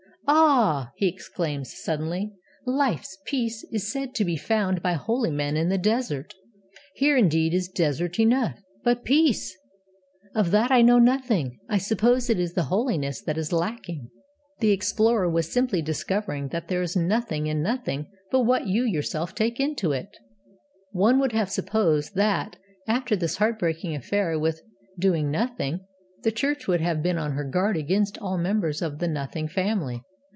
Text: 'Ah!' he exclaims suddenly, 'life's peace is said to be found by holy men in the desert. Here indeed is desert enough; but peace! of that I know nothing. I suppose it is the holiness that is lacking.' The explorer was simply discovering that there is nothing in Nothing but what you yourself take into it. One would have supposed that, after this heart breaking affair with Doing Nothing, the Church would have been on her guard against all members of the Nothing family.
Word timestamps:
'Ah!' 0.33 0.91
he 0.95 1.07
exclaims 1.09 1.73
suddenly, 1.75 2.31
'life's 2.65 3.17
peace 3.25 3.65
is 3.71 3.91
said 3.91 4.15
to 4.15 4.23
be 4.23 4.37
found 4.37 4.81
by 4.81 4.93
holy 4.93 5.31
men 5.31 5.57
in 5.57 5.67
the 5.67 5.77
desert. 5.79 6.35
Here 6.95 7.17
indeed 7.17 7.53
is 7.53 7.67
desert 7.67 8.17
enough; 8.17 8.57
but 8.81 9.03
peace! 9.03 9.57
of 10.33 10.51
that 10.51 10.71
I 10.71 10.83
know 10.83 10.99
nothing. 10.99 11.59
I 11.67 11.79
suppose 11.79 12.29
it 12.29 12.39
is 12.39 12.53
the 12.53 12.65
holiness 12.65 13.19
that 13.21 13.37
is 13.37 13.51
lacking.' 13.51 14.09
The 14.59 14.71
explorer 14.71 15.29
was 15.29 15.51
simply 15.51 15.81
discovering 15.81 16.49
that 16.49 16.69
there 16.69 16.83
is 16.83 16.95
nothing 16.95 17.47
in 17.47 17.61
Nothing 17.61 18.07
but 18.29 18.41
what 18.43 18.67
you 18.67 18.83
yourself 18.85 19.35
take 19.35 19.59
into 19.59 19.91
it. 19.91 20.15
One 20.91 21.19
would 21.19 21.33
have 21.33 21.49
supposed 21.49 22.15
that, 22.15 22.57
after 22.87 23.17
this 23.17 23.37
heart 23.37 23.59
breaking 23.59 23.95
affair 23.95 24.39
with 24.39 24.61
Doing 24.97 25.29
Nothing, 25.29 25.81
the 26.23 26.31
Church 26.31 26.67
would 26.69 26.79
have 26.79 27.03
been 27.03 27.17
on 27.17 27.33
her 27.33 27.43
guard 27.43 27.75
against 27.75 28.17
all 28.19 28.37
members 28.37 28.81
of 28.81 28.99
the 28.99 29.09
Nothing 29.09 29.49
family. 29.49 30.03